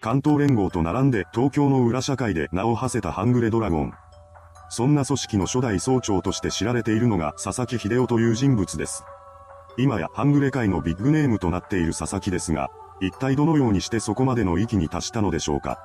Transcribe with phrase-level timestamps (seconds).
[0.00, 3.92] 関東連合と並んで東京の裏社会で名を馳せた半グレドラゴン。
[4.70, 9.02] そんな組織の初代総長として知られているのが佐々木秀夫という人物です。
[9.76, 12.68] 今や半グレ界のビッグネームとなっている佐々木ですが、
[13.00, 15.80] 一体どのようにしてそこまでの域に達したのでしょうか。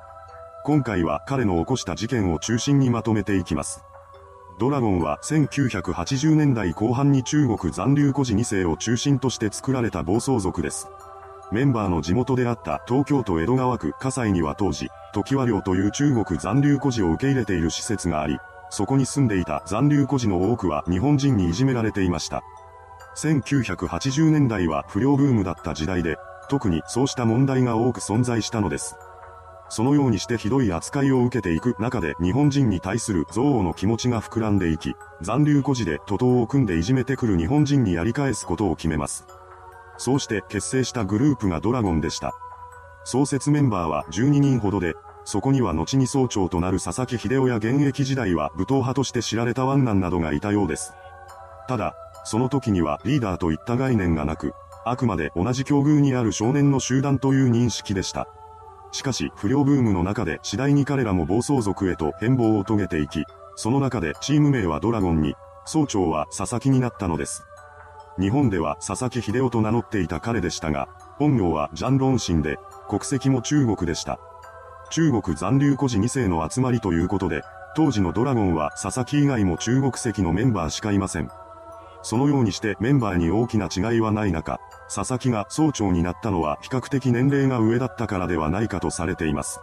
[0.64, 3.82] 今回は彼の起こした事件を中心にまとめていきます。
[4.60, 10.86] ドラゴンは1980年代後半に中国残留孤児2世を中心として作られた暴走族です。
[11.52, 18.38] メンバーの地元であった東京都江戸川区葛西には当時、時和寮という中国残留孤児を受け入れている施設があり、
[18.70, 22.42] そこに住んでいた残留孤児の多くは日本人にいじめられていました。
[23.16, 26.16] 1980年代は不良ブームだった時代で、
[26.48, 28.96] 特にそうした問題が多く存在したのです。
[29.68, 39.26] そのようにしてひどい扱いを受けていく中で日本人に対する憎悪の気持ちが膨らんでいき、残留孤児で徒党を組んでいじめてくる日本人にやり返すことを決めます。
[39.96, 42.34] そうして結成したグループがドラゴンでした。
[43.04, 44.94] 創設メンバーは12人ほどで、
[45.24, 50.92] そこには後に総長となる佐々木秀夫や現役時代は武闘派として知られたワンナンなどがいたようです。
[51.68, 58.28] ただ、その時にはリーダーといった概念がなく、あくまで同じ境遇にある少年の集団という認識でした。
[58.92, 63.24] しかし、不良ブームの中で次第に彼らも暴走族へと変貌を遂げていき、
[63.56, 67.46] その中でチーム名はドラゴンに、総長は佐々木になったのです。
[68.18, 74.20] 日本では佐々木秀夫と名乗っていた彼でしたが、本名はジャンロンシンで、国籍も中国でした。
[74.90, 77.42] 中国残留孤児2世の集まりということで、
[77.74, 81.28] 当時のドラゴンは佐々木以外も中国籍のメンバーしかいません。
[82.02, 84.60] そのようにしてメンバーに大きな違いはない中、
[84.94, 89.58] 佐々木が総長になったのは比較的年齢が上だったからではないかとされています。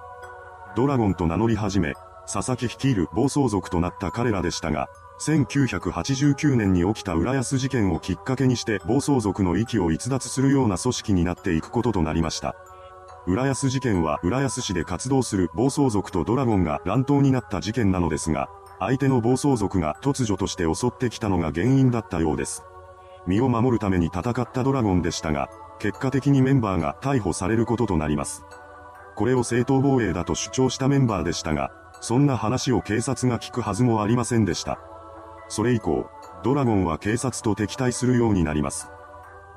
[0.75, 1.94] ドラゴンと名乗り始め、
[2.31, 4.89] 佐々木率いる暴走族となった彼らでしたが、
[5.22, 12.55] 1989年に起きた浦安事件をきっかけにして暴走族の息を逸脱するような組織になっていくこととなりました。
[13.28, 22.63] 浦安事件は浦安市で活動する暴走族とドラゴンが乱闘になった事件なのですが、相手の暴走族が突如として襲ってきたのが原因だったようです。
[23.28, 28.44] 身を守るために戦ったドラゴンでしたが、結果的にメンバーが逮捕されることとなります。
[29.16, 34.79] これを正当防衛だと主張したメンバーでしたが、そんな話を警察が聞くはずもありませんでした。
[35.51, 36.09] それ以降、
[36.45, 38.89] ドラゴンは警察と敵対するようになります。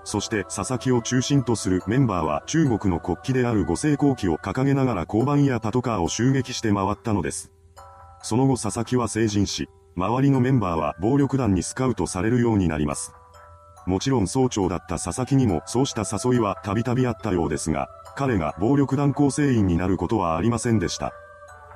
[0.02, 7.52] そして佐々木を中心とするメンバーは中国の国旗である五星国旗を掲げながら交番やパトカーを襲撃して回ったのです。
[8.24, 13.14] その後佐々木は成人し、周りのメンバーは暴力団にスカウトされるようになります。
[13.86, 21.12] もちろん総長だった佐々木にもそうした誘いはたびたびあったようですが、彼が暴力団構成員になることはありませんでした。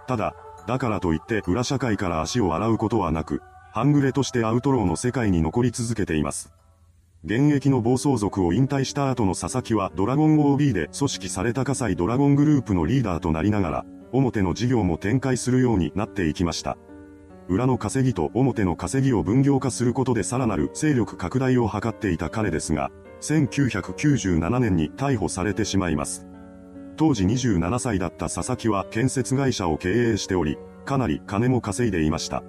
[0.09, 0.35] ただ、
[0.67, 3.43] だからといって裏社会から足を洗うことはなく、
[3.79, 6.53] 半グレとしてアウトローの世界に残り続けています。
[7.25, 16.77] 現役の暴走族を引退した後の佐々木はドラゴン OB で組織された火災ドラゴングループのリーダーとなりながら、表の事業も展開するようになっていきました。
[17.49, 22.91] 裏の稼ぎと表の稼ぎを分業化することでさらなる勢力拡大を図っていた彼ですが、
[23.21, 26.27] 1997年に逮捕されてしまいます。
[26.97, 32.43] 当時27歳だった佐々木は建設会社を経営しており、かなり金も稼いでいました。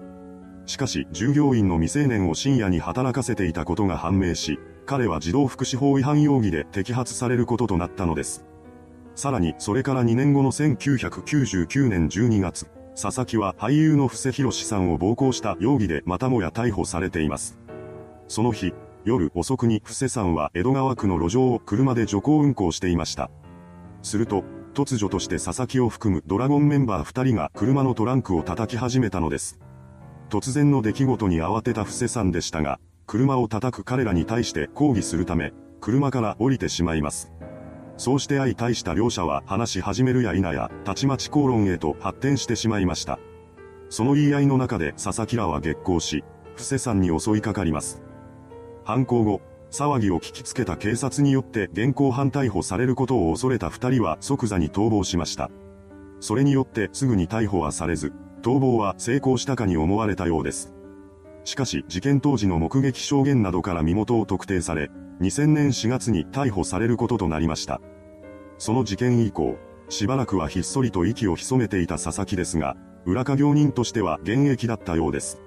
[0.69, 8.45] しかし、従業員の未成年を深夜に働かせていたことが判明し、彼は児童福祉法違反容疑で摘発されることとなったのです。
[9.15, 17.57] さらに、それから2年後の1999年12月、佐々木は俳優の布施博さんを暴行した容疑でまたもや逮捕されています。
[18.27, 18.75] その日、
[19.05, 23.31] 夜遅くに布施さんは江戸川区の路上を車で徐行運行していました。
[24.03, 24.43] すると、
[24.75, 29.59] 突如として佐々木を含むドラゴンメンバー2人が車のトランクを叩き始めたのです。
[30.29, 35.51] 突然の出来事に慌てた布施さんでしたが、車を叩く彼らに対して抗議するため、
[35.81, 37.31] 車から降りてしまいます。
[37.97, 43.19] そうして相対した両者は話し始めるや否や、たちまち口論へと発展してしまいました。
[43.89, 46.23] その言い合いの中で佐々木らは激高し、
[46.55, 48.03] 布施さんに襲いかかります。
[48.85, 49.41] 犯行後、
[49.71, 55.49] 騒ぎを聞きつけた警察によって現行犯逮捕されることを恐れた二人は即座に逃亡しました。
[56.19, 60.73] それによってすぐに逮捕はされず、逃亡は成功したかに思われたようです。
[61.43, 64.91] しかし事件当時の目撃証言などから身元を特定され、
[65.21, 67.81] 2000年4月に逮捕されることとなりました。
[68.57, 69.57] その事件以降、
[69.89, 72.75] しばらくはひっそりと息を潜めていた佐々木ですが、
[73.05, 75.41] 裏稼業人としては現役だったようです。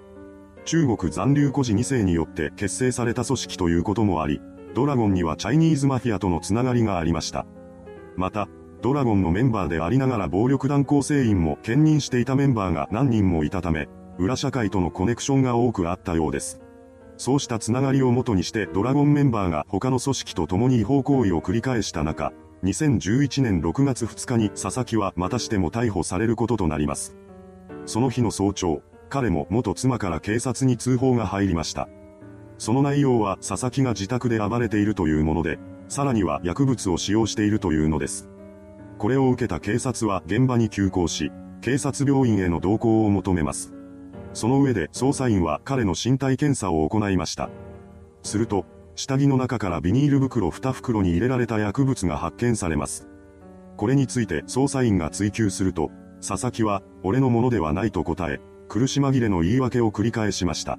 [0.65, 4.41] 中国残留孤児2世によって結成された組織ということもあり、
[4.75, 7.47] ドラゴンにはチャイニーズマフィアとのつながりがありました。
[8.17, 8.49] また、
[8.83, 13.89] ドラゴンのメンバーでありながら暴力団構成員も兼任していたメンバーが何人もいたため、
[14.19, 16.61] 裏社会とのコネクションが多くあったようです。
[17.17, 22.33] そうしたつながりをもとにしてドラゴンメンバーが他の組織と共に違法行為を繰り返した中、
[22.65, 27.15] 2011年6月2日に佐々木はまたしても逮捕されることとなります。
[27.87, 31.89] その日の早朝、彼も元妻から警察に通報が入りました。
[32.59, 38.29] その内容は佐々木が自宅で暴れているというもので、さらには薬物を使用しているというのです。
[39.03, 43.75] これを受けた警察は現場に急行し、警察病院への同行を求めます。
[44.33, 47.51] その上で捜査員は彼の身体検査を行いました。
[48.23, 48.65] すると、
[48.95, 53.09] 下着の中からビニール袋2袋に入れられた薬物が発見されます。
[53.77, 55.91] これについて捜査員が追及すると、
[56.25, 58.39] 佐々木は、俺のものではないと答え、
[58.69, 60.79] 苦し紛れの言い訳を繰り返しました。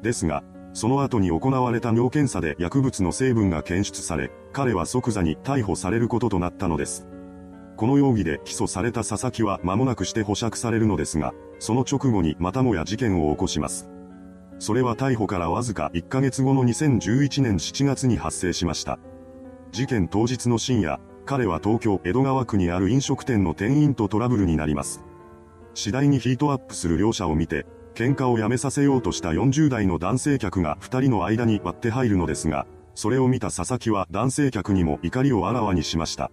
[0.00, 7.06] ですが、その後に行われた尿検査で薬物の成分が検出され、彼は即座に逮捕されることとなったのです。
[7.82, 13.90] この容疑で起訴された佐々木は間もなくして保釈されるのですが、その直後にまたもや事件を起こします。
[14.60, 19.00] それは逮捕からわずか1ヶ月後の2011年7月に発生しました。
[19.72, 25.02] 事件当日の深夜、彼は東京江戸川区にある飲食店の店員とトラブルになります。
[25.74, 32.64] 次第にヒートアップする両者を見て、喧嘩をやめさせようとした40代の男性客が2人の間に割って入るのですが、
[32.94, 36.30] それを見た佐々木は男性客にも怒りをあらわにしました。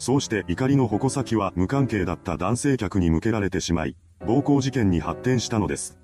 [0.00, 5.98] そうして怒りの矛先は無関係だった男性客に向けられてしまい、暴行事件に発展したのです。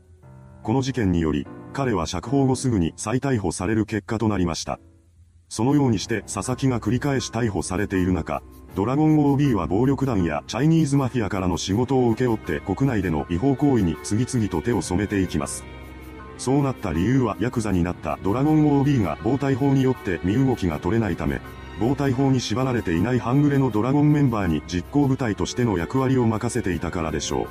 [0.62, 4.78] この事件により、彼は釈放後すぐに再逮捕される結果となりました。
[5.48, 8.42] そのようにして佐々木が繰り返し逮捕されている中、
[8.74, 15.64] ドラゴン OB は暴力団やチャイニーズマフィアからの仕事を請け負って国内での違法行為に次々と手を染めていきます。
[16.36, 21.40] そうなった理由はヤクザになったドラゴン OB が防体法によって身動きが取れないため、
[21.78, 27.46] 防体法に縛られていない半グレのドラゴンメンバーに実行部隊としての役割を任せていたからでしょう。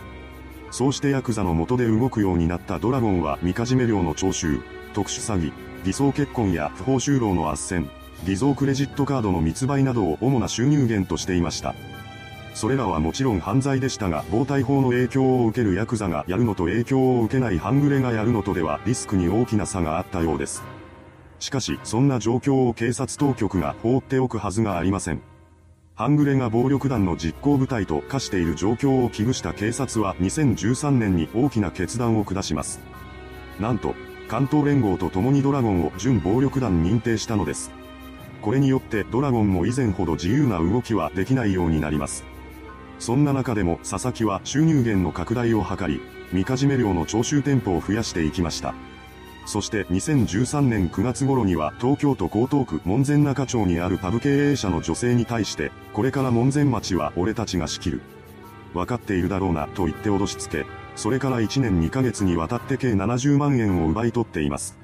[0.72, 4.60] そうしてヤクザの下で動くようになったドラゴンはみかじめ料の徴収、
[4.94, 5.54] 特殊詐欺、
[5.86, 7.88] 偽装結婚や不法就労の斡旋、
[8.26, 11.76] 偽造クレジットカードの密売などを主な収入源としていました。
[12.56, 20.64] それらはもちろん犯罪でしたが、防体法の影響を受けるヤクザがやるのと影響を受けない半グレがやるのとではリスクに大きな差があったようです。
[21.46, 25.22] しかし、そんな状況を警察当局が放っておくはずがありません。
[25.94, 32.80] 半グレが暴力団の実行部隊と化している状況を危惧した警察は2013年に大きな決断を下します。
[33.60, 33.94] なんと、
[34.28, 37.72] 関東連合と共にドラゴンを準暴力団認定したのです。
[38.42, 42.26] これによってドラゴンも以前ほど自由な動きはできないようになります。
[42.98, 46.02] そんな中でも佐々木は収入源の拡大を図り、
[46.34, 48.74] みかじめ料の徴収店舗を増やしていきました。
[49.46, 58.02] そして2013年9月頃には東京都江東区門前仲町にあるパブ経営者の女性に対して、これから門前町は俺たちが仕切る。
[58.74, 60.66] 分かっているだろうなと言って脅しつけ、
[60.96, 64.78] それから1年2ヶ月にわたって計70万円を奪い取っています。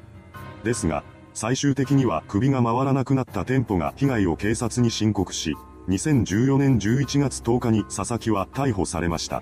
[0.63, 1.03] ですが、
[1.33, 5.55] 最終的には首が回らなくなった店舗が被害を警察に申告し、
[5.89, 9.41] 2014年11月10日に佐々木は逮捕されました。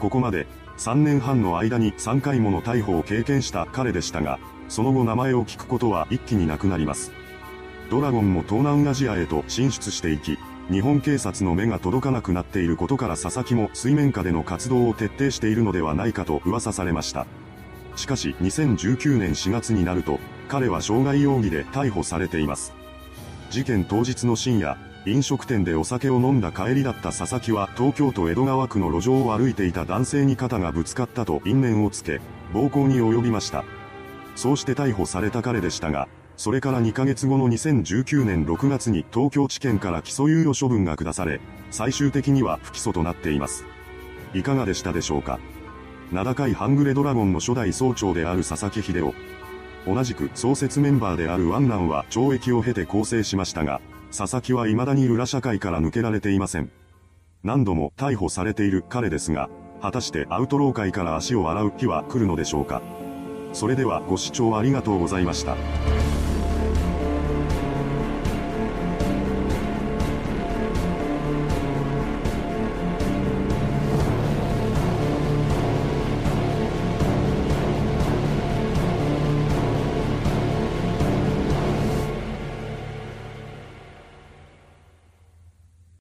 [0.00, 0.46] ここまで
[0.80, 4.38] 3年半の間に3回もの逮捕を経験した彼でしたが、
[4.70, 7.12] その後名前を聞くことは一気になくなります。
[7.90, 10.38] ドラゴンも東南アジアへと進出していき、
[10.70, 17.26] 日本警察の目が届かなくなっていることから佐々木も水面下での活動を徹底しているのではないかと噂されました。
[17.94, 20.18] しかし2019年4月になると、
[20.48, 22.72] 彼は傷害容疑で逮捕されています。
[23.50, 24.78] 事件当日の深夜、
[25.10, 32.20] 飲食店でお酒を飲んだ帰りだった佐々木は東京都江戸川区の路上を歩いていた男性に肩がぶつかったと因縁をつけ、
[32.52, 33.64] 暴行に及びました。
[34.36, 41.40] そうして逮捕された彼でしたが、それから2ヶ月後の2019年6月に東京地検から起訴猶予処分が下され、
[41.72, 43.64] 最終的には不起訴となっています。
[44.32, 45.40] いかがでしたでしょうか
[46.12, 49.14] 名高いハングレドラゴンの初代総長である佐々木秀夫。
[49.92, 56.70] 同じく創設メンバーであるワンナンは懲役を経て更生しましたが、佐々木は未だに裏社会から抜けられていません。
[57.42, 59.48] 何度も逮捕されている彼ですが、
[59.80, 62.82] 果たしてアウトロー界から足を洗う日は来るのでしょうか。
[63.52, 65.56] それではご視聴ありがとうございました。